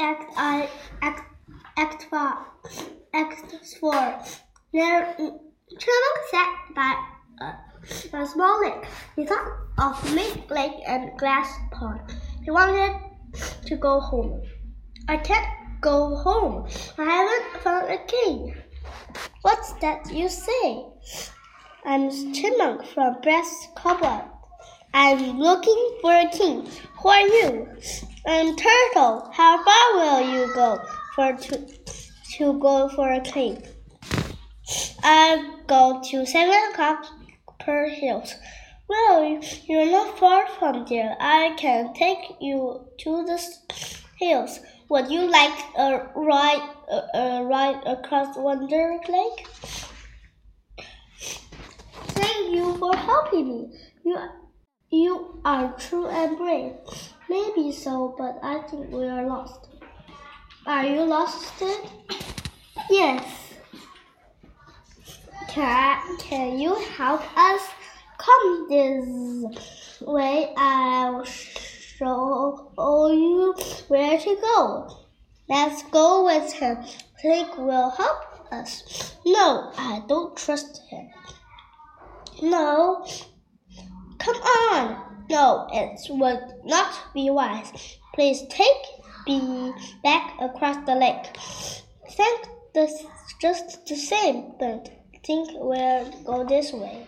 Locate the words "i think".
58.42-58.90